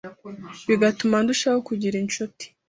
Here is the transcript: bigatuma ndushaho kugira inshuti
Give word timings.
bigatuma 0.67 1.15
ndushaho 1.23 1.59
kugira 1.67 1.95
inshuti 2.03 2.45